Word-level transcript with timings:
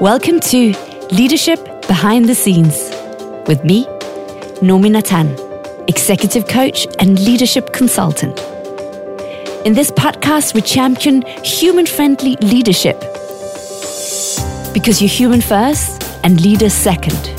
Welcome 0.00 0.40
to 0.40 0.74
Leadership 1.10 1.58
Behind 1.88 2.28
the 2.28 2.34
Scenes 2.34 2.76
with 3.48 3.64
me, 3.64 3.86
Nomi 4.60 4.90
Natan, 4.90 5.34
executive 5.88 6.46
coach 6.48 6.86
and 6.98 7.18
leadership 7.18 7.72
consultant. 7.72 8.38
In 9.64 9.72
this 9.72 9.90
podcast, 9.90 10.52
we 10.52 10.60
champion 10.60 11.22
human 11.42 11.86
friendly 11.86 12.36
leadership 12.42 13.00
because 14.74 15.00
you're 15.00 15.08
human 15.08 15.40
first 15.40 16.02
and 16.22 16.42
leader 16.42 16.68
second. 16.68 17.32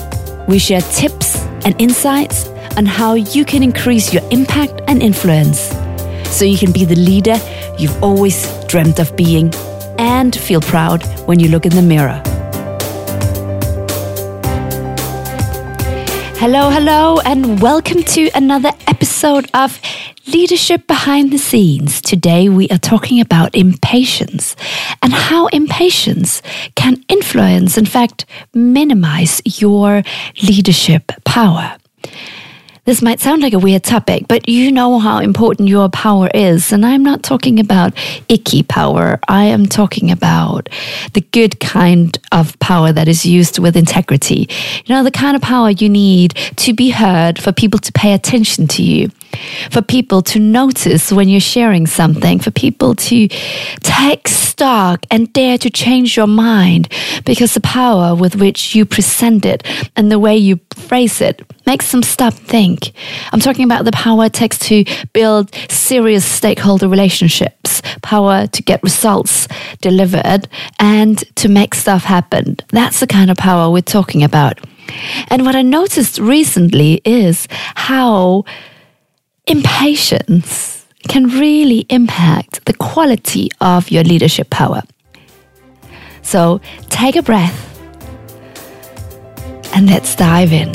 We 0.48 0.58
share 0.58 0.82
tips 0.82 1.36
and 1.64 1.80
insights 1.80 2.48
on 2.76 2.88
how 2.88 3.14
you 3.14 3.46
can 3.46 3.62
increase 3.62 4.12
your 4.12 4.24
impact 4.32 4.82
and 4.88 5.04
influence 5.04 5.60
so 6.36 6.44
you 6.44 6.58
can 6.58 6.72
be 6.72 6.86
the 6.86 6.96
leader 6.96 7.38
you've 7.78 8.02
always 8.02 8.48
dreamt 8.66 8.98
of 8.98 9.16
being 9.16 9.54
and 10.00 10.36
feel 10.36 10.62
proud 10.62 11.04
when 11.28 11.40
you 11.40 11.50
look 11.50 11.68
in 11.68 11.76
the 11.76 11.84
mirror. 11.84 12.24
Hello, 16.40 16.70
hello, 16.70 17.20
and 17.26 17.60
welcome 17.60 18.04
to 18.04 18.30
another 18.36 18.70
episode 18.86 19.50
of 19.56 19.82
Leadership 20.28 20.86
Behind 20.86 21.34
the 21.34 21.40
Scenes. 21.40 22.00
Today 22.00 22.48
we 22.48 22.70
are 22.70 22.78
talking 22.78 23.20
about 23.20 23.56
impatience 23.56 24.56
and 25.02 25.14
how 25.14 25.48
impatience 25.48 26.44
can 26.76 27.04
influence, 27.10 27.76
in 27.76 27.88
fact, 27.88 28.28
minimize 28.54 29.42
your 29.60 30.04
leadership 30.44 31.12
power. 31.26 31.76
This 32.88 33.02
might 33.02 33.20
sound 33.20 33.42
like 33.42 33.52
a 33.52 33.60
weird 33.60 33.84
topic, 33.84 34.30
but 34.30 34.48
you 34.48 34.72
know 34.72 34.98
how 34.98 35.20
important 35.20 35.68
your 35.68 35.90
power 35.90 36.30
is. 36.34 36.72
And 36.72 36.86
I'm 36.86 37.04
not 37.04 37.22
talking 37.22 37.60
about 37.60 37.94
icky 38.30 38.64
power. 38.64 39.20
I 39.28 39.44
am 39.44 39.66
talking 39.66 40.10
about 40.10 40.70
the 41.12 41.20
good 41.20 41.60
kind 41.60 42.18
of 42.32 42.58
power 42.60 42.94
that 42.94 43.10
is 43.10 43.26
used 43.26 43.60
with 43.60 43.76
integrity. 43.76 44.48
You 44.86 44.96
know, 44.96 45.04
the 45.04 45.12
kind 45.12 45.36
of 45.36 45.42
power 45.42 45.70
you 45.70 45.90
need 45.90 46.36
to 46.56 46.74
be 46.74 46.92
heard, 46.92 47.38
for 47.38 47.52
people 47.52 47.80
to 47.82 47.92
pay 47.92 48.14
attention 48.14 48.68
to 48.68 48.84
you 48.84 49.12
for 49.72 49.82
people 49.82 50.22
to 50.24 50.40
notice 50.40 51.12
when 51.12 51.30
you're 51.30 51.40
sharing 51.40 51.88
something, 51.88 52.40
for 52.40 52.52
people 52.52 52.96
to 52.96 53.28
take 53.82 54.28
stock 54.28 55.06
and 55.12 55.32
dare 55.34 55.58
to 55.58 55.70
change 55.70 56.18
your 56.18 56.28
mind 56.28 56.92
because 57.26 57.54
the 57.54 57.62
power 57.62 58.16
with 58.16 58.36
which 58.36 58.74
you 58.74 58.86
present 58.86 59.46
it 59.46 59.64
and 59.96 60.12
the 60.12 60.20
way 60.20 60.36
you 60.36 60.60
phrase 60.76 61.22
it 61.22 61.42
makes 61.66 61.92
them 61.92 62.02
stop 62.02 62.34
think. 62.34 62.92
I'm 63.32 63.40
talking 63.40 63.66
about 63.66 63.86
the 63.86 63.92
power 63.92 64.26
it 64.26 64.34
takes 64.34 64.58
to 64.60 64.84
build 65.14 65.54
serious 65.70 66.26
stakeholder 66.26 66.88
relationships, 66.88 67.82
power 68.02 68.48
to 68.48 68.64
get 68.64 68.82
results 68.82 69.48
delivered 69.82 70.48
and 70.80 71.18
to 71.36 71.50
make 71.50 71.76
stuff 71.76 72.04
happen. 72.04 72.58
That's 72.70 73.00
the 73.00 73.08
kind 73.08 73.30
of 73.30 73.38
power 73.38 73.70
we're 73.70 73.82
talking 73.82 74.24
about. 74.24 74.60
And 75.30 75.46
what 75.46 75.56
I 75.56 75.62
noticed 75.62 76.18
recently 76.18 77.02
is 77.06 77.48
how 77.76 78.46
impatience 79.48 80.86
can 81.08 81.26
really 81.40 81.86
impact 81.90 82.66
the 82.66 82.74
quality 82.74 83.50
of 83.62 83.90
your 83.90 84.04
leadership 84.04 84.50
power. 84.50 84.82
So 86.22 86.60
take 86.90 87.16
a 87.16 87.22
breath 87.22 87.64
and 89.74 89.88
let's 89.88 90.16
dive 90.16 90.52
in. 90.52 90.72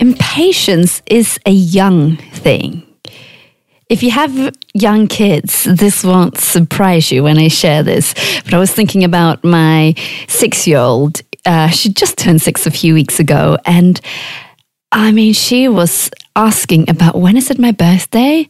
Impatience 0.00 1.02
is 1.06 1.38
a 1.46 1.50
young 1.50 2.16
thing. 2.16 2.82
If 3.88 4.02
you 4.02 4.10
have 4.10 4.56
young 4.74 5.06
kids, 5.06 5.64
this 5.64 6.02
won't 6.02 6.38
surprise 6.38 7.12
you 7.12 7.22
when 7.22 7.38
I 7.38 7.48
share 7.48 7.82
this. 7.82 8.14
But 8.44 8.54
I 8.54 8.58
was 8.58 8.72
thinking 8.72 9.04
about 9.04 9.44
my 9.44 9.94
six 10.26 10.66
year 10.66 10.78
old 10.78 11.20
uh, 11.46 11.68
she 11.68 11.92
just 11.92 12.18
turned 12.18 12.42
six 12.42 12.66
a 12.66 12.70
few 12.70 12.94
weeks 12.94 13.20
ago. 13.20 13.56
And 13.64 14.00
I 14.92 15.12
mean, 15.12 15.32
she 15.32 15.68
was 15.68 16.10
asking 16.34 16.90
about 16.90 17.16
when 17.16 17.36
is 17.36 17.50
it 17.50 17.58
my 17.58 17.72
birthday? 17.72 18.48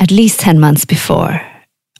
At 0.00 0.10
least 0.10 0.40
10 0.40 0.58
months 0.58 0.84
before 0.84 1.40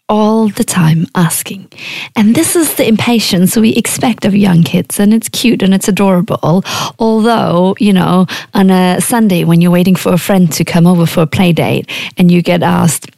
all 0.09 0.49
the 0.49 0.65
time 0.65 1.07
asking. 1.15 1.67
And 2.15 2.35
this 2.35 2.57
is 2.57 2.75
the 2.75 2.87
impatience 2.87 3.57
we 3.57 3.75
expect 3.75 4.25
of 4.25 4.35
young 4.35 4.63
kids, 4.63 5.01
and 5.01 5.15
it's 5.15 5.29
cute 5.31 5.63
and 5.63 5.75
it's 5.75 5.89
adorable. 5.89 6.63
Although, 6.99 7.75
you 7.79 7.93
know, 7.93 8.27
on 8.53 8.71
a 8.71 9.01
Sunday 9.01 9.45
when 9.45 9.61
you're 9.61 9.71
waiting 9.71 9.97
for 9.97 10.13
a 10.13 10.19
friend 10.19 10.53
to 10.53 10.65
come 10.65 10.87
over 10.87 11.07
for 11.07 11.23
a 11.23 11.27
play 11.27 11.53
date 11.53 11.91
and 12.19 12.31
you 12.31 12.43
get 12.43 12.63
asked 12.63 13.11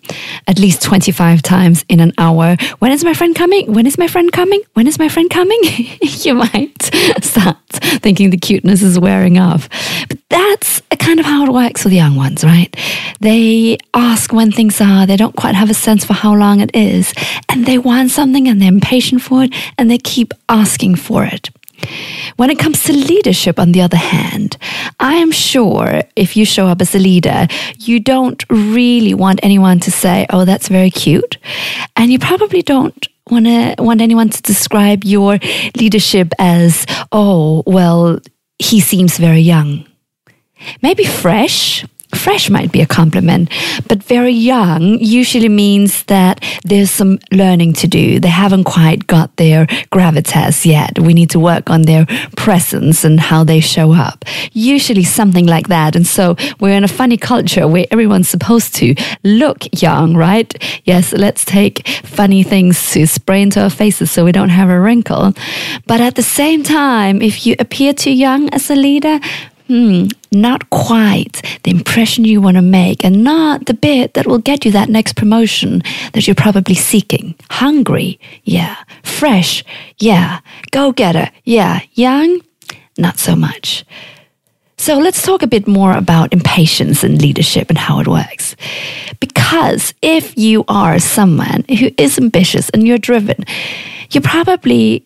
at 0.47 0.59
least 0.59 0.83
25 0.83 1.43
times 1.43 1.85
in 1.89 1.99
an 1.99 2.13
hour, 2.19 2.57
when 2.79 2.93
is 2.93 3.05
my 3.05 3.15
friend 3.15 3.35
coming? 3.35 3.73
When 3.73 3.87
is 3.87 3.99
my 3.99 4.07
friend 4.07 4.31
coming? 4.31 4.63
When 4.75 4.87
is 4.87 4.99
my 4.99 5.09
friend 5.09 5.29
coming? 5.29 5.61
you 6.01 6.35
might 6.35 6.83
start 7.23 7.59
thinking 8.01 8.31
the 8.31 8.37
cuteness 8.37 8.83
is 8.83 8.99
wearing 8.99 9.39
off. 9.39 9.69
But 10.09 10.19
that's 10.29 10.83
kind 11.07 11.21
of 11.21 11.27
how 11.27 11.45
it 11.45 11.53
works 11.53 11.85
with 11.85 11.93
the 11.93 11.97
young 11.97 12.17
ones, 12.17 12.43
right? 12.43 12.75
They 13.21 13.79
ask 13.95 14.33
when 14.33 14.51
things 14.51 14.81
are, 14.81 15.07
they 15.07 15.17
don't 15.17 15.37
quite 15.37 15.55
have 15.55 15.71
a 15.71 15.75
sense 15.75 16.05
for 16.05 16.15
how 16.15 16.35
long 16.35 16.59
it 16.59 16.75
is, 16.75 17.15
and 17.49 17.65
they 17.65 17.79
want 17.79 18.11
something 18.11 18.49
and 18.49 18.61
they're 18.61 18.69
impatient 18.69 19.23
for 19.23 19.45
it 19.45 19.55
and 19.79 19.89
they 19.89 19.99
keep 19.99 20.35
asking 20.49 20.97
for 20.97 21.25
it. 21.25 21.51
When 22.35 22.51
it 22.51 22.59
comes 22.59 22.83
to 22.85 22.93
leadership, 22.93 23.61
on 23.61 23.71
the 23.71 23.83
other 23.83 23.97
hand, 23.97 24.57
I 24.99 25.15
am 25.15 25.31
sure 25.31 26.03
if 26.17 26.37
you 26.37 26.45
show 26.45 26.67
up 26.67 26.81
as 26.81 26.93
a 26.93 26.99
leader, 26.99 27.47
you 27.79 28.01
don't 28.01 28.45
really 28.51 29.15
want 29.15 29.39
anyone 29.45 29.79
to 29.81 29.93
say, 29.93 30.27
oh, 30.31 30.45
that's 30.45 30.67
very 30.67 30.91
cute. 30.91 31.39
And 31.95 32.11
you 32.11 32.19
probably 32.19 32.63
don't 32.63 33.07
want 33.31 33.47
to 33.47 33.77
want 33.79 34.01
anyone 34.01 34.31
to 34.31 34.43
describe 34.43 35.05
your 35.05 35.39
leadership 35.77 36.33
as, 36.41 36.85
oh, 37.13 37.63
well, 37.65 38.19
he 38.59 38.81
seems 38.81 39.19
very 39.19 39.41
young. 39.41 39.87
Maybe 40.83 41.05
fresh, 41.05 41.85
fresh 42.15 42.51
might 42.51 42.73
be 42.73 42.81
a 42.81 42.87
compliment, 42.87 43.51
but 43.89 44.03
very 44.03 44.33
young 44.33 44.99
usually 44.99 45.49
means 45.49 46.05
that 46.05 46.43
there's 46.65 46.91
some 46.91 47.19
learning 47.31 47.75
to 47.75 47.87
do. 47.87 48.19
They 48.21 48.29
haven't 48.29 48.65
quite 48.65 49.07
got 49.07 49.37
their 49.37 49.67
gravitas 49.93 50.65
yet. 50.65 50.99
We 50.99 51.15
need 51.15 51.31
to 51.31 51.41
work 51.41 51.71
on 51.71 51.83
their 51.83 52.07
presence 52.37 53.05
and 53.05 53.21
how 53.21 53.45
they 53.45 53.61
show 53.61 53.93
up. 53.93 54.25
Usually 54.53 55.05
something 55.05 55.47
like 55.47 55.69
that. 55.69 55.95
And 55.97 56.07
so 56.07 56.37
we're 56.61 56.77
in 56.77 56.85
a 56.85 56.89
funny 56.89 57.17
culture 57.17 57.69
where 57.69 57.87
everyone's 57.91 58.29
supposed 58.29 58.75
to 58.77 58.95
look 59.23 59.65
young, 59.83 60.17
right? 60.17 60.55
Yes, 60.85 61.13
let's 61.13 61.45
take 61.45 61.87
funny 62.05 62.43
things 62.43 62.91
to 62.93 63.07
spray 63.07 63.43
into 63.43 63.63
our 63.63 63.71
faces 63.71 64.11
so 64.11 64.25
we 64.25 64.33
don't 64.33 64.49
have 64.49 64.71
a 64.71 64.81
wrinkle. 64.81 65.35
But 65.87 66.01
at 66.01 66.15
the 66.15 66.23
same 66.23 66.63
time, 66.63 67.21
if 67.21 67.47
you 67.47 67.57
appear 67.59 67.93
too 67.93 68.13
young 68.13 68.49
as 68.51 68.71
a 68.71 68.77
leader, 68.77 69.21
hmm, 69.67 70.07
not 70.33 70.71
quite 70.71 71.43
the 71.63 71.71
impression 71.71 72.25
you 72.25 72.41
want 72.41 72.57
to 72.57 72.63
make 72.63 73.05
and 73.05 73.25
not 73.25 73.67
the 73.67 73.75
bit 73.75 74.15
that 74.15 74.27
will 74.27 74.39
get 74.39 74.65
you 74.65 74.71
that 74.73 74.89
next 74.89 75.17
promotion 75.17 75.83
that 76.13 76.27
you're 76.27 76.35
probably 76.35 76.75
seeking. 76.75 77.35
Hungry, 77.51 78.19
yeah. 78.45 78.77
Fresh, 79.03 79.65
yeah. 79.99 80.41
Go 80.71 80.93
getter, 80.93 81.31
yeah. 81.45 81.81
Young, 81.95 82.41
not 82.99 83.19
so 83.19 83.37
much. 83.37 83.85
So 84.79 84.99
let's 84.99 85.23
talk 85.23 85.43
a 85.43 85.47
bit 85.47 85.67
more 85.67 85.97
about 85.97 86.33
impatience 86.33 87.03
and 87.03 87.21
leadership 87.21 87.71
and 87.71 87.79
how 87.79 88.01
it 88.01 88.09
works. 88.09 88.57
Because 89.21 89.95
if 90.03 90.37
you 90.37 90.65
are 90.69 90.99
someone 90.99 91.65
who 91.69 91.91
is 91.97 92.19
ambitious 92.19 92.69
and 92.71 92.87
you're 92.87 92.99
driven, 92.99 93.45
you 94.11 94.21
probably 94.21 95.06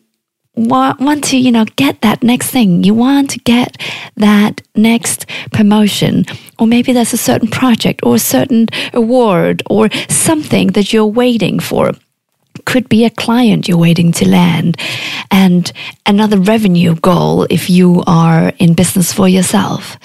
want, 0.68 1.00
want 1.00 1.24
to, 1.24 1.38
you 1.38 1.50
know, 1.50 1.64
get 1.76 2.00
that 2.02 2.22
next 2.22 2.50
thing. 2.50 2.84
You 2.84 2.94
want 2.94 3.30
to 3.30 3.38
get 3.40 3.76
that 4.16 4.62
next 4.74 5.26
promotion. 5.52 6.24
Or 6.58 6.66
maybe 6.66 6.92
there's 6.92 7.12
a 7.12 7.18
certain 7.18 7.48
project 7.48 8.00
or 8.02 8.16
a 8.16 8.18
certain 8.18 8.66
award 8.92 9.62
or 9.68 9.88
something 10.08 10.68
that 10.68 10.92
you're 10.92 11.06
waiting 11.06 11.60
for. 11.60 11.92
Could 12.64 12.88
be 12.88 13.04
a 13.04 13.10
client 13.10 13.68
you're 13.68 13.78
waiting 13.78 14.12
to 14.12 14.28
land 14.28 14.76
and 15.30 15.72
another 16.04 16.38
revenue 16.38 16.94
goal 16.96 17.46
if 17.48 17.70
you 17.70 18.02
are 18.06 18.52
in 18.58 18.74
business 18.74 19.12
for 19.12 19.28
yourself. 19.28 19.96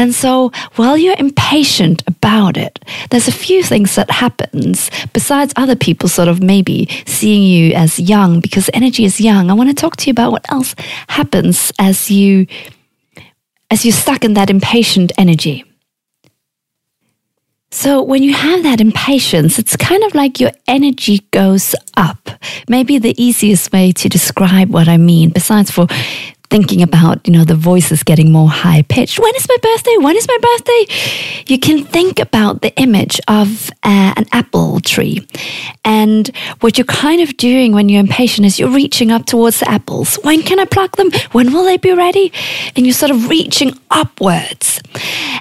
And 0.00 0.14
so 0.14 0.50
while 0.76 0.96
you're 0.96 1.14
impatient 1.18 2.02
about 2.06 2.56
it, 2.56 2.82
there's 3.10 3.28
a 3.28 3.32
few 3.32 3.62
things 3.62 3.96
that 3.96 4.10
happens 4.10 4.90
besides 5.12 5.52
other 5.56 5.76
people 5.76 6.08
sort 6.08 6.26
of 6.26 6.42
maybe 6.42 6.88
seeing 7.04 7.42
you 7.42 7.74
as 7.74 8.00
young 8.00 8.40
because 8.40 8.70
energy 8.72 9.04
is 9.04 9.20
young. 9.20 9.50
I 9.50 9.52
want 9.52 9.68
to 9.68 9.74
talk 9.74 9.96
to 9.96 10.06
you 10.06 10.12
about 10.12 10.32
what 10.32 10.50
else 10.50 10.74
happens 11.08 11.70
as 11.78 12.10
you 12.10 12.46
as 13.70 13.84
you're 13.84 13.92
stuck 13.92 14.24
in 14.24 14.32
that 14.34 14.48
impatient 14.48 15.12
energy. 15.18 15.64
So, 17.72 18.02
when 18.02 18.24
you 18.24 18.32
have 18.34 18.64
that 18.64 18.80
impatience, 18.80 19.56
it's 19.58 19.76
kind 19.76 20.02
of 20.02 20.12
like 20.14 20.40
your 20.40 20.50
energy 20.66 21.20
goes 21.30 21.74
up. 21.96 22.28
Maybe 22.68 22.98
the 22.98 23.14
easiest 23.22 23.70
way 23.70 23.92
to 23.92 24.08
describe 24.08 24.70
what 24.70 24.88
I 24.88 24.96
mean, 24.96 25.30
besides 25.30 25.70
for 25.70 25.86
thinking 26.50 26.82
about, 26.82 27.26
you 27.26 27.32
know, 27.32 27.44
the 27.44 27.54
voices 27.54 28.02
getting 28.02 28.32
more 28.32 28.48
high 28.48 28.82
pitched. 28.82 29.18
When 29.18 29.34
is 29.36 29.46
my 29.48 29.56
birthday? 29.62 29.96
When 29.98 30.16
is 30.16 30.26
my 30.28 30.38
birthday? 30.42 31.44
You 31.46 31.58
can 31.58 31.84
think 31.84 32.18
about 32.18 32.62
the 32.62 32.76
image 32.76 33.20
of 33.28 33.70
uh, 33.84 34.12
an 34.16 34.26
apple 34.32 34.80
tree. 34.80 35.26
And 35.84 36.28
what 36.60 36.76
you're 36.76 36.84
kind 36.84 37.22
of 37.22 37.36
doing 37.36 37.72
when 37.72 37.88
you're 37.88 38.00
impatient 38.00 38.46
is 38.46 38.58
you're 38.58 38.68
reaching 38.68 39.10
up 39.10 39.26
towards 39.26 39.60
the 39.60 39.70
apples. 39.70 40.16
When 40.16 40.42
can 40.42 40.58
I 40.58 40.64
pluck 40.64 40.96
them? 40.96 41.10
When 41.32 41.52
will 41.52 41.64
they 41.64 41.76
be 41.76 41.92
ready? 41.92 42.32
And 42.74 42.84
you're 42.84 42.94
sort 42.94 43.12
of 43.12 43.28
reaching 43.28 43.78
upwards. 43.90 44.80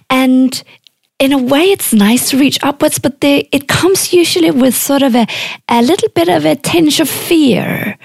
And 0.10 0.64
in 1.20 1.34
a 1.34 1.38
way, 1.38 1.72
it's 1.72 1.92
nice 1.92 2.30
to 2.30 2.40
reach 2.40 2.60
upwards, 2.64 2.98
but 2.98 3.18
it 3.22 3.68
comes 3.68 4.14
usually 4.14 4.52
with 4.52 4.76
sort 4.76 5.02
of 5.02 5.16
a, 5.16 5.28
a 5.68 5.82
little 5.82 6.10
bit 6.10 6.30
of 6.30 6.46
a 6.46 6.56
tinge 6.56 7.00
of 7.02 7.10
fear. 7.10 7.98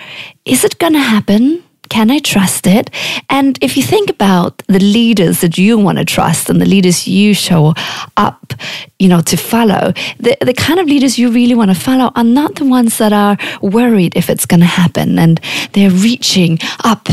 Is 0.44 0.64
it 0.64 0.78
going 0.78 0.94
to 0.94 0.98
happen? 0.98 1.62
Can 1.88 2.10
I 2.10 2.18
trust 2.18 2.66
it? 2.66 2.90
And 3.28 3.58
if 3.62 3.76
you 3.76 3.82
think 3.82 4.10
about 4.10 4.62
the 4.66 4.80
leaders 4.80 5.40
that 5.40 5.58
you 5.58 5.78
want 5.78 5.98
to 5.98 6.04
trust 6.04 6.48
and 6.48 6.60
the 6.60 6.66
leaders 6.66 7.06
you 7.06 7.34
show 7.34 7.74
up, 8.16 8.54
you 8.98 9.08
know, 9.08 9.20
to 9.22 9.36
follow, 9.36 9.92
the, 10.18 10.36
the 10.40 10.54
kind 10.54 10.80
of 10.80 10.86
leaders 10.86 11.18
you 11.18 11.30
really 11.30 11.54
want 11.54 11.70
to 11.70 11.78
follow 11.78 12.10
are 12.16 12.24
not 12.24 12.56
the 12.56 12.64
ones 12.64 12.98
that 12.98 13.12
are 13.12 13.36
worried 13.60 14.16
if 14.16 14.30
it's 14.30 14.46
going 14.46 14.60
to 14.60 14.66
happen 14.66 15.18
and 15.18 15.40
they're 15.72 15.90
reaching 15.90 16.58
up, 16.84 17.08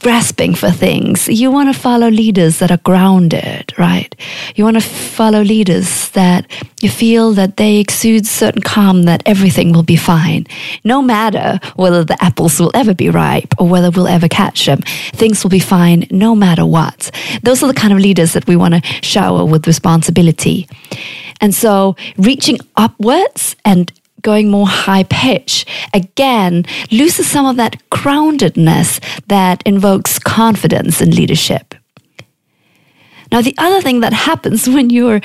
grasping 0.00 0.54
for 0.54 0.70
things. 0.70 1.28
You 1.28 1.50
want 1.50 1.72
to 1.74 1.80
follow 1.80 2.08
leaders 2.08 2.58
that 2.58 2.70
are 2.70 2.78
grounded, 2.78 3.72
right? 3.78 4.14
You 4.54 4.64
want 4.64 4.76
to 4.76 4.82
follow 4.82 5.42
leaders 5.42 6.10
that 6.10 6.46
you 6.80 6.88
feel 6.88 7.32
that 7.32 7.56
they 7.56 7.78
exude 7.78 8.26
certain 8.26 8.62
calm 8.62 9.04
that 9.04 9.22
everything 9.26 9.72
will 9.72 9.82
be 9.82 9.96
fine. 9.96 10.46
No 10.84 11.02
matter 11.02 11.58
whether 11.76 12.04
the 12.04 12.22
apples 12.22 12.60
will 12.60 12.70
ever 12.74 12.94
be 12.94 13.10
ripe 13.10 13.54
or 13.58 13.68
whether 13.68 13.90
we'll 13.90 14.08
ever 14.08 14.28
catch 14.28 14.66
them, 14.66 14.80
things 15.14 15.42
will 15.42 15.50
be 15.50 15.58
fine 15.58 16.06
no 16.10 16.34
matter 16.34 16.66
what. 16.66 17.10
Those 17.42 17.62
are 17.62 17.68
the 17.68 17.74
kind 17.74 17.92
of 17.92 17.98
leaders 17.98 18.32
that 18.34 18.46
we 18.46 18.56
want 18.56 18.74
to 18.74 18.82
shower 19.02 19.44
with 19.44 19.66
responsibility. 19.66 20.68
And 21.40 21.54
so 21.54 21.96
reaching 22.16 22.58
upwards 22.76 23.56
and 23.64 23.92
going 24.26 24.50
more 24.50 24.66
high 24.66 25.04
pitch 25.04 25.64
again 25.94 26.64
loses 26.90 27.30
some 27.30 27.46
of 27.46 27.56
that 27.56 27.74
groundedness 27.90 28.90
that 29.28 29.62
invokes 29.64 30.18
confidence 30.18 31.00
in 31.00 31.10
leadership. 31.20 31.74
Now, 33.30 33.40
the 33.40 33.54
other 33.58 33.80
thing 33.80 34.00
that 34.00 34.12
happens 34.12 34.68
when 34.74 34.90
you're 34.90 35.20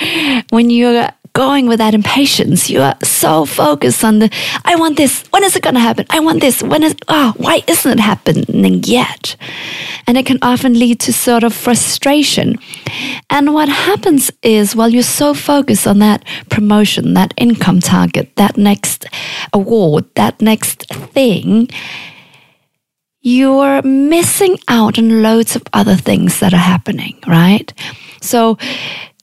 when 0.52 0.70
you're 0.70 1.10
going 1.34 1.68
with 1.68 1.80
that 1.80 1.94
impatience. 1.94 2.70
You 2.70 2.82
are 2.82 2.98
so 3.04 3.46
focused 3.46 4.04
on 4.04 4.20
the, 4.20 4.30
I 4.66 4.76
want 4.76 4.98
this. 4.98 5.24
When 5.30 5.44
is 5.44 5.56
it 5.56 5.64
going 5.64 5.76
to 5.76 5.82
happen? 5.82 6.06
I 6.10 6.20
want 6.20 6.42
this. 6.42 6.62
When 6.62 6.84
is, 6.84 6.96
oh, 7.08 7.34
why 7.38 7.64
isn't 7.68 7.92
it 7.92 8.00
happening 8.00 8.84
yet? 8.84 9.36
And 10.08 10.18
it 10.18 10.26
can 10.26 10.40
often 10.42 10.78
lead 10.78 11.00
to 11.02 11.14
sort 11.14 11.44
of 11.44 11.54
frustration. 11.54 12.58
And 13.30 13.54
what 13.54 13.70
happens 13.70 14.32
is, 14.42 14.76
while 14.76 14.90
you're 14.90 15.04
so 15.04 15.34
focused 15.34 15.88
on 15.88 16.00
that 16.00 16.26
promotion, 16.50 17.14
that 17.14 17.34
income 17.38 17.80
target, 17.80 18.36
that 18.36 18.58
next 18.58 19.06
award, 19.54 20.06
that 20.16 20.42
next 20.42 20.88
thing, 21.14 21.70
you're 23.22 23.82
missing 23.84 24.58
out 24.68 24.98
on 24.98 25.22
loads 25.22 25.56
of 25.56 25.64
other 25.74 25.96
things 25.96 26.40
that 26.40 26.54
are 26.54 26.58
happening, 26.58 27.20
right? 27.28 27.72
So 28.22 28.58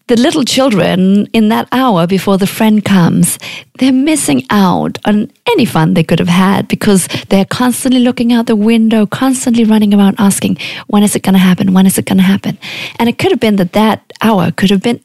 the 0.09 0.17
little 0.17 0.45
children 0.45 1.27
in 1.33 1.51
that 1.51 1.69
hour 1.71 2.07
before 2.07 2.39
the 2.39 2.47
friend 2.47 2.85
comes, 2.85 3.39
they're 3.79 3.93
missing 3.93 4.45
out 4.51 4.99
on 5.05 5.31
any 5.51 5.65
fun 5.65 5.95
they 5.95 6.03
could 6.03 6.19
have 6.19 6.29
had 6.29 6.67
because 6.67 7.07
they're 7.29 7.45
constantly 7.45 8.01
looking 8.01 8.33
out 8.33 8.47
the 8.47 8.57
window, 8.57 9.07
constantly 9.07 9.65
running 9.65 9.95
around 9.95 10.17
asking, 10.19 10.59
when 10.87 11.03
is 11.03 11.15
it 11.15 11.23
going 11.23 11.35
to 11.35 11.39
happen? 11.39 11.75
When 11.75 11.87
is 11.87 11.99
it 11.99 12.07
going 12.07 12.19
to 12.19 12.25
happen? 12.25 12.59
And 12.99 13.09
it 13.09 13.19
could 13.19 13.31
have 13.31 13.41
been 13.41 13.57
that 13.57 13.75
that 13.75 14.13
hour 14.23 14.51
could 14.51 14.71
have 14.71 14.83
been 14.83 15.01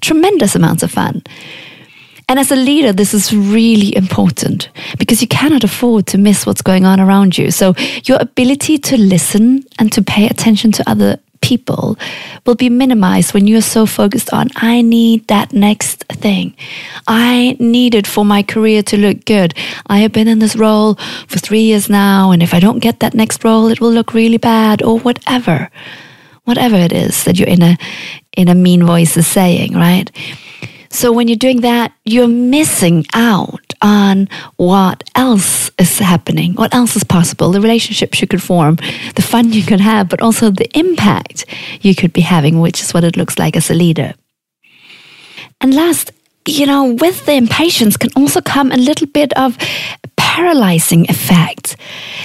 tremendous 0.00 0.54
amounts 0.54 0.82
of 0.82 0.90
fun. 0.90 1.22
And 2.30 2.38
as 2.38 2.50
a 2.50 2.56
leader, 2.56 2.92
this 2.92 3.14
is 3.14 3.34
really 3.34 3.96
important 3.96 4.68
because 4.98 5.22
you 5.22 5.28
cannot 5.28 5.64
afford 5.64 6.06
to 6.08 6.18
miss 6.18 6.44
what's 6.44 6.60
going 6.60 6.84
on 6.84 7.00
around 7.00 7.38
you. 7.38 7.50
So, 7.50 7.74
your 8.04 8.18
ability 8.20 8.76
to 8.76 8.98
listen 8.98 9.64
and 9.78 9.90
to 9.92 10.02
pay 10.02 10.26
attention 10.26 10.70
to 10.72 10.90
other 10.90 11.18
people 11.48 11.96
will 12.44 12.54
be 12.54 12.68
minimized 12.68 13.32
when 13.32 13.46
you're 13.46 13.72
so 13.76 13.86
focused 13.86 14.30
on, 14.32 14.48
I 14.56 14.82
need 14.82 15.26
that 15.28 15.52
next 15.52 16.04
thing. 16.24 16.54
I 17.06 17.56
need 17.58 17.94
it 17.94 18.06
for 18.06 18.24
my 18.24 18.42
career 18.42 18.82
to 18.82 18.96
look 18.96 19.24
good. 19.24 19.54
I 19.86 19.98
have 20.02 20.12
been 20.12 20.28
in 20.28 20.40
this 20.40 20.56
role 20.56 20.94
for 21.26 21.38
three 21.38 21.64
years 21.70 21.88
now, 21.88 22.32
and 22.32 22.42
if 22.42 22.52
I 22.52 22.60
don't 22.60 22.80
get 22.80 23.00
that 23.00 23.14
next 23.14 23.44
role, 23.44 23.72
it 23.72 23.80
will 23.80 23.92
look 23.92 24.12
really 24.12 24.38
bad, 24.38 24.82
or 24.82 24.98
whatever. 25.00 25.70
Whatever 26.44 26.76
it 26.76 26.92
is 26.92 27.24
that 27.24 27.38
you're 27.38 27.54
in 27.56 27.62
a 27.62 27.76
in 28.36 28.48
a 28.48 28.54
mean 28.54 28.86
voice 28.86 29.16
is 29.16 29.26
saying, 29.26 29.72
right? 29.74 30.10
So 30.90 31.12
when 31.12 31.28
you're 31.28 31.36
doing 31.36 31.60
that, 31.60 31.92
you're 32.04 32.28
missing 32.28 33.06
out 33.14 33.72
on 33.82 34.28
what 34.56 35.08
else 35.14 35.70
is 35.78 35.98
happening, 35.98 36.54
what 36.54 36.74
else 36.74 36.96
is 36.96 37.04
possible, 37.04 37.50
the 37.50 37.60
relationships 37.60 38.20
you 38.20 38.26
could 38.26 38.42
form, 38.42 38.76
the 39.14 39.22
fun 39.22 39.52
you 39.52 39.62
could 39.62 39.80
have, 39.80 40.08
but 40.08 40.20
also 40.20 40.50
the 40.50 40.68
impact 40.78 41.44
you 41.80 41.94
could 41.94 42.12
be 42.12 42.22
having, 42.22 42.60
which 42.60 42.82
is 42.82 42.92
what 42.92 43.04
it 43.04 43.16
looks 43.16 43.38
like 43.38 43.56
as 43.56 43.70
a 43.70 43.74
leader. 43.74 44.14
And 45.60 45.74
last, 45.74 46.12
you 46.46 46.66
know, 46.66 46.92
with 46.94 47.26
the 47.26 47.34
impatience 47.34 47.96
can 47.96 48.10
also 48.16 48.40
come 48.40 48.72
a 48.72 48.76
little 48.76 49.06
bit 49.06 49.32
of 49.34 49.58
paralyzing 50.16 51.08
effect 51.10 51.76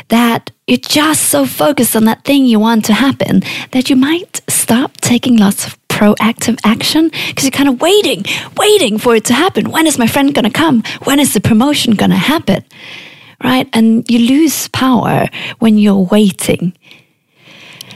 that 0.10 0.52
you're 0.68 0.78
just 0.78 1.30
so 1.30 1.46
focused 1.46 1.96
on 1.96 2.06
that 2.06 2.24
thing 2.24 2.46
you 2.46 2.60
want 2.60 2.86
to 2.86 2.94
happen 2.94 3.42
that 3.72 3.90
you 3.90 3.96
might 3.96 4.42
stop 4.48 4.96
taking 4.98 5.36
lots 5.38 5.66
of 5.66 5.83
proactive 5.94 6.60
action 6.64 7.12
because 7.28 7.44
you're 7.44 7.52
kind 7.52 7.70
of 7.70 7.80
waiting, 7.80 8.26
waiting 8.58 8.98
for 8.98 9.16
it 9.16 9.26
to 9.26 9.34
happen. 9.34 9.72
When 9.72 9.86
is 9.86 9.98
my 9.98 10.08
friend 10.08 10.34
going 10.34 10.46
to 10.46 10.52
come? 10.52 10.84
When 11.04 11.20
is 11.20 11.34
the 11.34 11.42
promotion 11.42 11.94
going 11.94 12.10
to 12.10 12.18
happen? 12.18 12.64
Right? 13.44 13.68
And 13.74 14.10
you 14.10 14.20
lose 14.20 14.70
power 14.70 15.28
when 15.60 15.78
you're 15.78 16.06
waiting. 16.18 16.74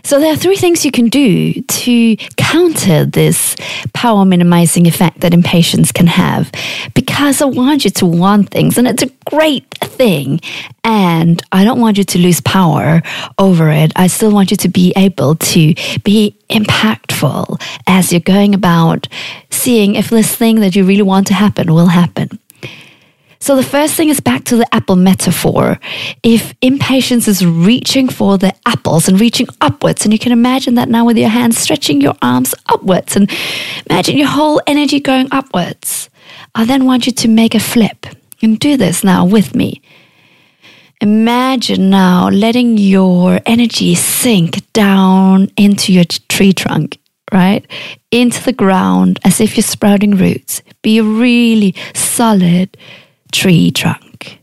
So 0.07 0.21
there 0.21 0.31
are 0.31 0.37
three 0.37 0.55
things 0.55 0.85
you 0.85 0.91
can 0.91 1.09
do 1.09 1.61
to 1.61 2.15
counter 2.37 3.03
this 3.03 3.57
power 3.93 4.23
minimizing 4.23 4.87
effect 4.87 5.19
that 5.19 5.33
impatience 5.33 5.91
can 5.91 6.07
have. 6.07 6.49
Because 6.93 7.41
I 7.41 7.45
want 7.45 7.83
you 7.83 7.91
to 7.91 8.05
want 8.05 8.49
things, 8.49 8.77
and 8.77 8.87
it's 8.87 9.03
a 9.03 9.11
great 9.25 9.65
thing. 9.79 10.39
And 10.85 11.43
I 11.51 11.65
don't 11.65 11.81
want 11.81 11.97
you 11.97 12.05
to 12.05 12.19
lose 12.19 12.39
power 12.39 13.01
over 13.37 13.69
it. 13.69 13.91
I 13.97 14.07
still 14.07 14.31
want 14.31 14.49
you 14.49 14.55
to 14.55 14.69
be 14.69 14.93
able 14.95 15.35
to 15.35 15.73
be 16.05 16.37
impactful 16.49 17.61
as 17.85 18.13
you're 18.13 18.21
going 18.21 18.55
about 18.55 19.09
seeing 19.49 19.95
if 19.95 20.09
this 20.09 20.33
thing 20.33 20.61
that 20.61 20.73
you 20.73 20.85
really 20.85 21.01
want 21.01 21.27
to 21.27 21.33
happen 21.33 21.73
will 21.73 21.87
happen. 21.87 22.39
So 23.47 23.55
the 23.55 23.63
first 23.63 23.95
thing 23.95 24.09
is 24.09 24.19
back 24.19 24.43
to 24.43 24.57
the 24.57 24.75
apple 24.75 24.97
metaphor. 24.97 25.79
If 26.21 26.53
impatience 26.61 27.29
is 27.29 27.45
reaching 27.45 28.09
for 28.09 28.37
the 28.37 28.53
apples 28.65 29.07
and 29.07 29.21
reaching 29.21 29.47
upwards, 29.61 30.03
and 30.03 30.11
you 30.11 30.19
can 30.19 30.33
imagine 30.33 30.75
that 30.75 30.89
now 30.89 31.05
with 31.05 31.17
your 31.17 31.29
hands 31.29 31.57
stretching 31.57 32.01
your 32.01 32.15
arms 32.21 32.53
upwards 32.65 33.15
and 33.15 33.31
imagine 33.89 34.17
your 34.17 34.27
whole 34.27 34.59
energy 34.67 34.99
going 34.99 35.29
upwards. 35.31 36.09
I 36.55 36.65
then 36.65 36.83
want 36.83 37.05
you 37.05 37.13
to 37.13 37.29
make 37.29 37.55
a 37.55 37.61
flip 37.61 38.05
and 38.41 38.59
do 38.59 38.75
this 38.75 39.01
now 39.01 39.25
with 39.25 39.55
me. 39.55 39.81
Imagine 40.99 41.89
now 41.89 42.27
letting 42.27 42.77
your 42.77 43.39
energy 43.45 43.95
sink 43.95 44.61
down 44.73 45.49
into 45.55 45.93
your 45.93 46.03
tree 46.03 46.51
trunk, 46.51 46.97
right? 47.31 47.65
Into 48.11 48.43
the 48.43 48.51
ground 48.51 49.19
as 49.23 49.39
if 49.39 49.55
you're 49.55 49.63
sprouting 49.63 50.17
roots. 50.17 50.61
Be 50.81 50.99
really 50.99 51.75
solid 51.93 52.75
tree 53.31 53.71
trunk. 53.71 54.39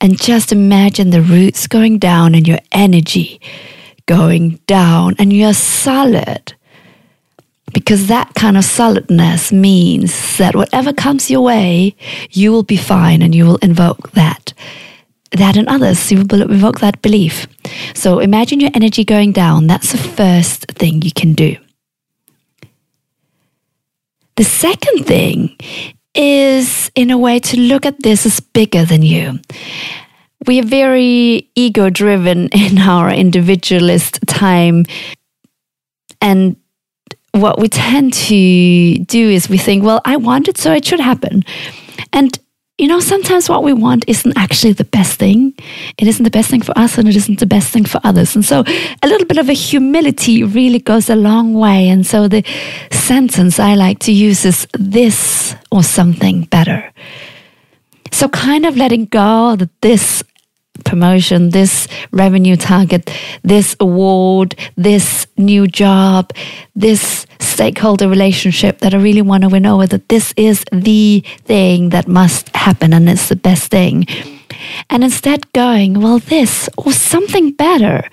And 0.00 0.20
just 0.20 0.52
imagine 0.52 1.10
the 1.10 1.22
roots 1.22 1.66
going 1.66 1.98
down 1.98 2.34
and 2.34 2.46
your 2.46 2.58
energy 2.72 3.40
going 4.06 4.60
down, 4.66 5.16
and 5.18 5.32
you're 5.32 5.54
solid. 5.54 6.54
Because 7.72 8.06
that 8.06 8.32
kind 8.34 8.56
of 8.56 8.64
solidness 8.64 9.52
means 9.52 10.38
that 10.38 10.54
whatever 10.54 10.92
comes 10.92 11.30
your 11.30 11.42
way, 11.42 11.96
you 12.30 12.52
will 12.52 12.62
be 12.62 12.76
fine 12.76 13.20
and 13.20 13.34
you 13.34 13.44
will 13.44 13.56
invoke 13.56 14.12
that. 14.12 14.54
That 15.32 15.56
and 15.56 15.68
others, 15.68 16.10
you 16.10 16.24
will 16.24 16.42
invoke 16.42 16.80
that 16.80 17.02
belief. 17.02 17.46
So 17.94 18.20
imagine 18.20 18.60
your 18.60 18.70
energy 18.72 19.04
going 19.04 19.32
down. 19.32 19.66
That's 19.66 19.92
the 19.92 19.98
first 19.98 20.66
thing 20.72 21.02
you 21.02 21.10
can 21.10 21.32
do. 21.34 21.56
The 24.36 24.44
second 24.44 25.04
thing 25.04 25.56
is, 26.16 26.90
in 26.94 27.10
a 27.10 27.18
way, 27.18 27.38
to 27.40 27.60
look 27.60 27.86
at 27.86 28.02
this 28.02 28.26
as 28.26 28.40
bigger 28.40 28.84
than 28.84 29.02
you. 29.02 29.38
We 30.46 30.60
are 30.60 30.64
very 30.64 31.50
ego 31.54 31.90
driven 31.90 32.48
in 32.52 32.78
our 32.78 33.10
individualist 33.10 34.20
time. 34.26 34.84
And 36.20 36.56
what 37.32 37.58
we 37.58 37.68
tend 37.68 38.14
to 38.14 38.98
do 38.98 39.30
is 39.30 39.48
we 39.48 39.58
think, 39.58 39.84
well, 39.84 40.00
I 40.04 40.16
want 40.16 40.48
it, 40.48 40.58
so 40.58 40.72
it 40.72 40.84
should 40.84 41.00
happen. 41.00 41.44
And 42.12 42.38
you 42.78 42.88
know, 42.88 43.00
sometimes 43.00 43.48
what 43.48 43.62
we 43.62 43.72
want 43.72 44.04
isn't 44.06 44.36
actually 44.36 44.74
the 44.74 44.84
best 44.84 45.18
thing. 45.18 45.54
It 45.96 46.08
isn't 46.08 46.24
the 46.24 46.30
best 46.30 46.50
thing 46.50 46.60
for 46.60 46.76
us 46.78 46.98
and 46.98 47.08
it 47.08 47.16
isn't 47.16 47.40
the 47.40 47.46
best 47.46 47.72
thing 47.72 47.86
for 47.86 48.00
others. 48.04 48.34
And 48.34 48.44
so 48.44 48.64
a 49.02 49.08
little 49.08 49.26
bit 49.26 49.38
of 49.38 49.48
a 49.48 49.54
humility 49.54 50.44
really 50.44 50.78
goes 50.78 51.08
a 51.08 51.16
long 51.16 51.54
way. 51.54 51.88
And 51.88 52.06
so 52.06 52.28
the 52.28 52.44
sentence 52.90 53.58
I 53.58 53.76
like 53.76 54.00
to 54.00 54.12
use 54.12 54.44
is 54.44 54.68
this 54.74 55.54
or 55.72 55.82
something 55.82 56.42
better. 56.44 56.92
So 58.12 58.28
kind 58.28 58.66
of 58.66 58.76
letting 58.76 59.06
go 59.06 59.56
that 59.56 59.70
this 59.80 60.22
promotion, 60.84 61.50
this 61.50 61.88
revenue 62.12 62.56
target, 62.56 63.10
this 63.42 63.74
award, 63.80 64.54
this 64.76 65.26
new 65.38 65.66
job, 65.66 66.30
this 66.74 67.25
stakeholder 67.40 68.08
relationship 68.08 68.78
that 68.78 68.94
I 68.94 68.98
really 68.98 69.22
want 69.22 69.42
to 69.42 69.48
win 69.48 69.66
over, 69.66 69.86
that 69.86 70.08
this 70.08 70.32
is 70.36 70.64
the 70.72 71.24
thing 71.44 71.90
that 71.90 72.08
must 72.08 72.54
happen 72.54 72.92
and 72.92 73.08
it's 73.08 73.28
the 73.28 73.36
best 73.36 73.70
thing. 73.70 74.06
And 74.90 75.04
instead 75.04 75.52
going, 75.52 76.00
well, 76.00 76.18
this 76.18 76.68
or 76.76 76.92
something 76.92 77.52
better. 77.52 78.08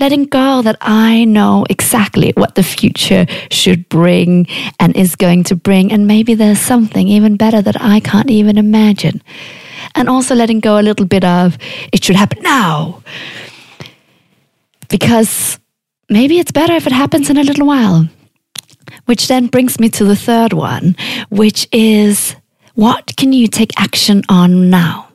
Letting 0.00 0.24
go 0.24 0.62
that 0.62 0.78
I 0.80 1.24
know 1.24 1.64
exactly 1.70 2.32
what 2.36 2.54
the 2.56 2.62
future 2.62 3.26
should 3.50 3.88
bring 3.88 4.48
and 4.80 4.96
is 4.96 5.14
going 5.14 5.44
to 5.44 5.54
bring. 5.54 5.92
And 5.92 6.08
maybe 6.08 6.34
there's 6.34 6.58
something 6.58 7.06
even 7.06 7.36
better 7.36 7.62
that 7.62 7.80
I 7.80 8.00
can't 8.00 8.30
even 8.30 8.58
imagine 8.58 9.22
and 9.94 10.08
also 10.08 10.34
letting 10.34 10.60
go 10.60 10.78
a 10.78 10.82
little 10.82 11.06
bit 11.06 11.24
of 11.24 11.58
it 11.92 12.04
should 12.04 12.16
happen 12.16 12.42
now. 12.42 13.02
Because 14.88 15.58
maybe 16.08 16.38
it's 16.38 16.52
better 16.52 16.74
if 16.74 16.86
it 16.86 16.92
happens 16.92 17.30
in 17.30 17.36
a 17.36 17.44
little 17.44 17.66
while. 17.66 18.08
Which 19.06 19.28
then 19.28 19.48
brings 19.48 19.80
me 19.80 19.88
to 19.90 20.04
the 20.04 20.16
third 20.16 20.52
one, 20.52 20.96
which 21.28 21.68
is 21.72 22.36
what 22.74 23.16
can 23.16 23.32
you 23.32 23.48
take 23.48 23.78
action 23.78 24.22
on 24.28 24.70
now? 24.70 25.08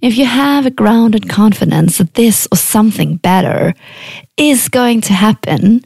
If 0.00 0.16
you 0.16 0.26
have 0.26 0.64
a 0.64 0.70
grounded 0.70 1.28
confidence 1.28 1.98
that 1.98 2.14
this 2.14 2.46
or 2.52 2.56
something 2.56 3.16
better 3.16 3.74
is 4.36 4.68
going 4.68 5.00
to 5.02 5.12
happen, 5.12 5.84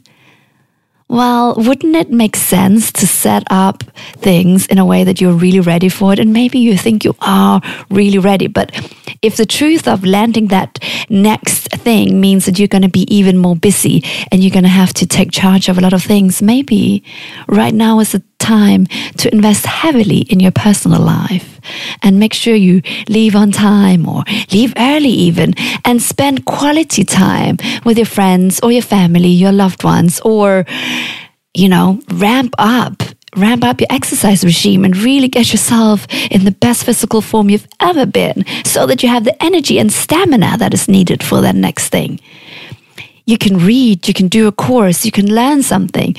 well, 1.09 1.55
wouldn't 1.57 1.95
it 1.95 2.11
make 2.11 2.35
sense 2.35 2.91
to 2.93 3.07
set 3.07 3.43
up 3.49 3.83
things 4.17 4.67
in 4.67 4.77
a 4.77 4.85
way 4.85 5.03
that 5.03 5.19
you're 5.19 5.33
really 5.33 5.59
ready 5.59 5.89
for 5.89 6.13
it? 6.13 6.19
And 6.19 6.31
maybe 6.31 6.59
you 6.59 6.77
think 6.77 7.03
you 7.03 7.15
are 7.21 7.61
really 7.89 8.19
ready, 8.19 8.47
but 8.47 8.71
if 9.23 9.37
the 9.37 9.45
truth 9.45 9.87
of 9.87 10.03
landing 10.03 10.47
that 10.47 10.77
next 11.09 11.69
thing 11.69 12.19
means 12.19 12.45
that 12.45 12.59
you're 12.59 12.67
going 12.67 12.83
to 12.83 12.89
be 12.89 13.07
even 13.13 13.37
more 13.37 13.55
busy 13.55 14.03
and 14.31 14.43
you're 14.43 14.51
going 14.51 14.63
to 14.63 14.69
have 14.69 14.93
to 14.93 15.07
take 15.07 15.31
charge 15.31 15.69
of 15.69 15.77
a 15.77 15.81
lot 15.81 15.93
of 15.93 16.03
things, 16.03 16.41
maybe 16.41 17.03
right 17.47 17.73
now 17.73 17.99
is 17.99 18.11
the 18.11 18.21
time 18.37 18.85
to 19.17 19.33
invest 19.33 19.65
heavily 19.65 20.19
in 20.29 20.41
your 20.41 20.51
personal 20.51 21.01
life 21.01 21.61
and 22.01 22.19
make 22.19 22.33
sure 22.33 22.53
you 22.53 22.81
leave 23.07 23.35
on 23.35 23.51
time 23.51 24.07
or 24.07 24.23
leave 24.51 24.73
early 24.75 25.09
even 25.09 25.53
and 25.85 26.01
spend 26.01 26.43
quality 26.43 27.05
time 27.05 27.57
with 27.85 27.97
your 27.97 28.05
friends 28.05 28.59
or 28.61 28.71
your 28.73 28.81
family, 28.81 29.29
your 29.29 29.53
loved 29.53 29.85
ones, 29.85 30.19
or, 30.25 30.65
you 31.53 31.69
know, 31.69 32.01
ramp 32.09 32.53
up 32.57 33.01
ramp 33.35 33.63
up 33.63 33.79
your 33.79 33.87
exercise 33.89 34.43
regime 34.43 34.85
and 34.85 34.95
really 34.97 35.27
get 35.27 35.51
yourself 35.51 36.07
in 36.31 36.45
the 36.45 36.51
best 36.51 36.83
physical 36.83 37.21
form 37.21 37.49
you've 37.49 37.67
ever 37.79 38.05
been 38.05 38.45
so 38.63 38.85
that 38.85 39.03
you 39.03 39.09
have 39.09 39.23
the 39.23 39.43
energy 39.43 39.79
and 39.79 39.91
stamina 39.91 40.57
that 40.57 40.73
is 40.73 40.87
needed 40.87 41.23
for 41.23 41.41
that 41.41 41.55
next 41.55 41.89
thing. 41.89 42.19
You 43.25 43.37
can 43.37 43.57
read, 43.57 44.07
you 44.07 44.13
can 44.13 44.27
do 44.27 44.47
a 44.47 44.51
course, 44.51 45.05
you 45.05 45.11
can 45.11 45.33
learn 45.33 45.63
something, 45.63 46.15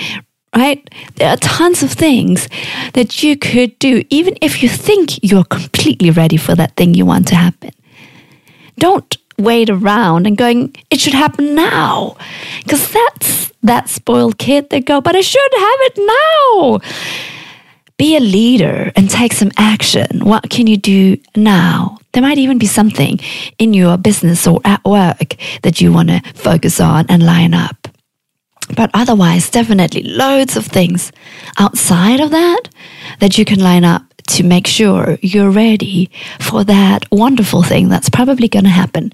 right? 0.56 0.88
There 1.16 1.28
are 1.28 1.36
tons 1.36 1.82
of 1.82 1.92
things 1.92 2.48
that 2.94 3.22
you 3.22 3.36
could 3.36 3.78
do, 3.78 4.02
even 4.10 4.36
if 4.40 4.62
you 4.62 4.68
think 4.68 5.22
you're 5.22 5.44
completely 5.44 6.10
ready 6.10 6.36
for 6.36 6.54
that 6.54 6.76
thing 6.76 6.94
you 6.94 7.04
want 7.04 7.28
to 7.28 7.34
happen. 7.34 7.70
Don't 8.78 9.16
wait 9.38 9.70
around 9.70 10.26
and 10.26 10.36
going, 10.36 10.74
it 10.90 11.00
should 11.00 11.14
happen 11.14 11.54
now. 11.54 12.16
Because 12.62 12.90
that's 12.92 13.52
that 13.62 13.88
spoiled 13.88 14.38
kid 14.38 14.70
that 14.70 14.84
go, 14.84 15.00
but 15.00 15.16
I 15.16 15.20
should 15.20 15.54
have 15.54 15.78
it 15.80 15.98
now. 15.98 16.80
Be 17.96 18.16
a 18.16 18.20
leader 18.20 18.92
and 18.96 19.08
take 19.08 19.32
some 19.32 19.52
action. 19.56 20.24
What 20.24 20.50
can 20.50 20.66
you 20.66 20.76
do 20.76 21.16
now? 21.36 21.98
There 22.12 22.22
might 22.22 22.38
even 22.38 22.58
be 22.58 22.66
something 22.66 23.18
in 23.58 23.74
your 23.74 23.96
business 23.96 24.46
or 24.46 24.60
at 24.64 24.84
work 24.84 25.36
that 25.62 25.80
you 25.80 25.92
want 25.92 26.10
to 26.10 26.20
focus 26.34 26.80
on 26.80 27.06
and 27.08 27.24
line 27.24 27.54
up. 27.54 27.88
But 28.76 28.90
otherwise, 28.94 29.50
definitely 29.50 30.02
loads 30.02 30.56
of 30.56 30.66
things 30.66 31.12
outside 31.58 32.20
of 32.20 32.30
that 32.30 32.62
that 33.20 33.36
you 33.38 33.44
can 33.44 33.60
line 33.60 33.84
up 33.84 34.13
to 34.28 34.42
make 34.42 34.66
sure 34.66 35.18
you're 35.20 35.50
ready 35.50 36.10
for 36.40 36.64
that 36.64 37.06
wonderful 37.10 37.62
thing 37.62 37.88
that's 37.88 38.08
probably 38.08 38.48
going 38.48 38.64
to 38.64 38.70
happen. 38.70 39.12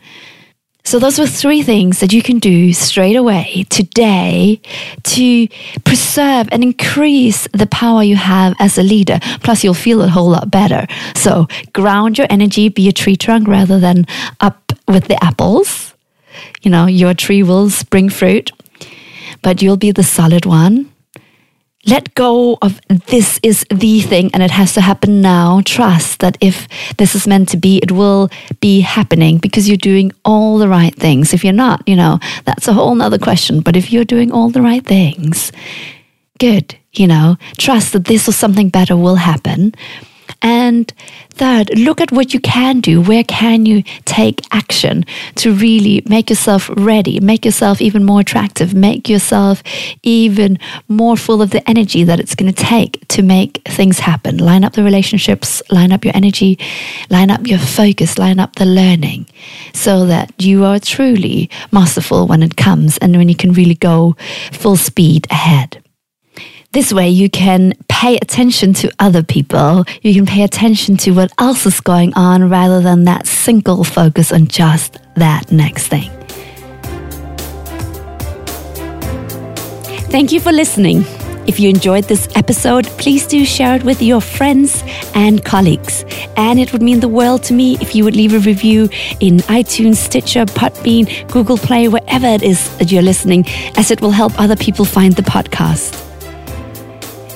So, 0.83 0.99
those 0.99 1.19
were 1.19 1.26
three 1.26 1.62
things 1.62 2.00
that 2.00 2.12
you 2.12 2.23
can 2.23 2.38
do 2.38 2.73
straight 2.73 3.14
away 3.14 3.67
today 3.69 4.62
to 5.02 5.47
preserve 5.85 6.49
and 6.50 6.62
increase 6.62 7.47
the 7.52 7.67
power 7.67 8.02
you 8.02 8.17
have 8.17 8.55
as 8.59 8.79
a 8.79 8.83
leader. 8.83 9.19
Plus, 9.43 9.62
you'll 9.62 9.75
feel 9.75 10.00
a 10.00 10.09
whole 10.09 10.31
lot 10.31 10.50
better. 10.50 10.87
So, 11.14 11.49
ground 11.75 12.17
your 12.17 12.26
energy, 12.31 12.71
be 12.71 12.88
a 12.88 12.93
tree 12.93 13.17
trunk 13.17 13.47
rather 13.47 13.79
than 13.79 14.07
up 14.40 14.73
with 14.88 15.09
the 15.09 15.23
apples. 15.23 15.95
You 16.62 16.71
know, 16.71 16.87
your 16.87 17.12
tree 17.12 17.43
will 17.43 17.69
spring 17.69 18.09
fruit 18.09 18.50
but 19.43 19.62
you'll 19.62 19.76
be 19.76 19.93
the 19.93 20.02
solid 20.02 20.47
one. 20.47 20.90
Let 21.87 22.15
go 22.15 22.59
of 22.61 22.79
this 23.07 23.41
is 23.43 23.65
the 23.71 24.01
thing 24.03 24.31
and 24.35 24.43
it 24.43 24.51
has 24.51 24.75
to 24.75 24.83
happen 24.83 25.23
now. 25.23 25.63
Trust 25.65 26.21
that 26.21 26.37
if 26.41 26.69
this 26.99 27.15
is 27.15 27.27
meant 27.27 27.49
to 27.51 27.57
be, 27.57 27.79
it 27.79 27.91
will 27.91 28.29
be 28.61 28.81
happening 28.81 29.39
because 29.39 29.67
you're 29.67 29.79
doing 29.79 30.13
all 30.23 30.59
the 30.59 30.69
right 30.69 30.95
things. 30.95 31.33
If 31.33 31.43
you're 31.43 31.55
not, 31.55 31.83
you 31.89 31.97
know, 31.97 32.19
that's 32.45 32.69
a 32.69 32.75
whole 32.75 32.95
nother 32.95 33.19
question. 33.19 33.61
But 33.63 33.77
if 33.77 33.93
you're 33.93 34.05
doing 34.05 34.31
all 34.31 34.51
the 34.51 34.61
right 34.61 34.85
things, 34.85 35.53
good, 36.39 36.77
you 36.93 37.07
know, 37.07 37.37
trust 37.57 37.95
that 37.95 38.05
this 38.05 38.29
or 38.29 38.33
something 38.33 38.69
better 38.69 38.97
will 38.97 39.17
happen. 39.17 39.75
And 40.43 40.93
third, 41.31 41.71
look 41.79 42.01
at 42.01 42.13
what 42.13 42.35
you 42.35 42.41
can 42.41 42.81
do. 42.81 43.01
Where 43.01 43.25
can 43.25 43.67
you 43.67 43.83
take 44.05 44.41
action 44.53 45.05
to 45.37 45.53
really 45.53 46.03
make 46.07 46.31
yourself 46.31 46.71
ready, 46.77 47.21
make 47.21 47.45
yourself 47.45 47.81
even 47.81 48.05
more 48.05 48.21
attractive, 48.21 48.75
make 48.75 49.09
yourself 49.09 49.63
even 50.03 50.59
more 50.89 51.17
full 51.17 51.43
of 51.43 51.51
the 51.51 51.69
energy 51.69 52.05
that 52.05 52.21
it's 52.21 52.35
going 52.35 52.53
to 52.53 52.65
take 52.65 53.07
to 53.09 53.23
make 53.23 53.63
things 53.65 54.01
happen? 54.01 54.39
Line 54.39 54.65
up 54.65 54.75
the 54.75 54.85
relationships, 54.85 55.63
line 55.71 55.93
up 55.93 56.05
your 56.05 56.17
energy, 56.17 56.59
line 57.11 57.31
up 57.31 57.47
your 57.47 57.59
focus, 57.59 58.19
line 58.19 58.39
up 58.39 58.57
the 58.57 58.67
learning 58.67 59.27
so 59.73 60.07
that 60.07 60.33
you 60.39 60.65
are 60.65 60.79
truly 60.79 61.51
masterful 61.73 62.27
when 62.27 62.43
it 62.43 62.57
comes 62.57 62.99
and 62.99 63.17
when 63.17 63.29
you 63.29 63.35
can 63.37 63.53
really 63.53 63.75
go 63.75 64.17
full 64.53 64.77
speed 64.77 65.27
ahead. 65.31 65.83
This 66.73 66.93
way, 66.93 67.09
you 67.09 67.29
can 67.29 67.73
pay 67.89 68.17
attention 68.17 68.75
to 68.75 68.93
other 69.00 69.25
people. 69.25 69.85
You 70.03 70.15
can 70.15 70.25
pay 70.25 70.45
attention 70.45 70.97
to 70.99 71.11
what 71.11 71.33
else 71.37 71.67
is 71.67 71.81
going 71.81 72.15
on 72.15 72.49
rather 72.49 72.81
than 72.81 73.07
that 73.07 73.27
single 73.27 73.83
focus 73.83 74.31
on 74.31 74.47
just 74.47 74.99
that 75.17 75.50
next 75.50 75.89
thing. 75.89 76.09
Thank 80.12 80.31
you 80.31 80.39
for 80.39 80.53
listening. 80.53 81.05
If 81.49 81.59
you 81.59 81.69
enjoyed 81.69 82.05
this 82.05 82.29
episode, 82.37 82.87
please 82.99 83.27
do 83.27 83.45
share 83.45 83.75
it 83.75 83.83
with 83.83 84.00
your 84.00 84.21
friends 84.21 84.85
and 85.17 85.45
colleagues. 85.45 86.05
And 86.37 86.61
it 86.61 86.73
would 86.73 86.83
mean 86.83 87.00
the 87.00 87.09
world 87.09 87.43
to 87.45 87.53
me 87.53 87.79
if 87.81 87.97
you 87.97 88.05
would 88.05 88.15
leave 88.15 88.33
a 88.33 88.39
review 88.39 88.85
in 89.19 89.39
iTunes, 89.49 89.97
Stitcher, 89.97 90.45
Podbean, 90.45 91.29
Google 91.33 91.59
Play, 91.59 91.89
wherever 91.89 92.29
it 92.29 92.45
is 92.45 92.79
that 92.79 92.93
you're 92.93 93.03
listening, 93.03 93.45
as 93.77 93.91
it 93.91 94.00
will 94.00 94.12
help 94.12 94.39
other 94.39 94.55
people 94.55 94.85
find 94.85 95.15
the 95.15 95.23
podcast. 95.23 96.10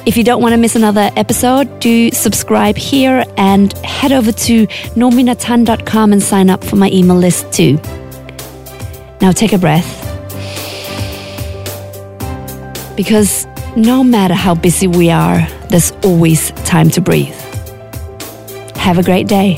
If 0.07 0.19
you 0.19 0.25
don't 0.25 0.43
want 0.43 0.53
to 0.53 0.59
miss 0.59 0.77
another 0.77 1.11
episode, 1.17 1.81
do 1.81 2.11
subscribe 2.11 2.77
here 2.77 3.25
and 3.39 3.73
head 3.79 4.13
over 4.13 4.33
to 4.33 4.67
norminatan.com 4.67 6.13
and 6.13 6.23
sign 6.23 6.51
up 6.51 6.63
for 6.63 6.77
my 6.77 6.91
email 6.91 7.17
list 7.17 7.51
too. 7.53 7.81
Now 9.23 9.33
take 9.33 9.55
a 9.55 9.59
breath. 9.59 10.03
Because 12.97 13.47
no 13.77 14.05
matter 14.05 14.35
how 14.35 14.55
busy 14.55 14.87
we 14.87 15.11
are, 15.11 15.49
there's 15.71 15.93
always 16.05 16.51
time 16.67 16.91
to 16.91 17.01
breathe. 17.01 17.35
Have 18.77 18.99
a 18.99 19.03
great 19.03 19.27
day. 19.27 19.57